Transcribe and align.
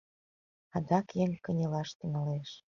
Адак 0.75 1.07
еҥ 1.23 1.31
кынелаш 1.43 1.89
тӱҥалеш. 1.99 2.51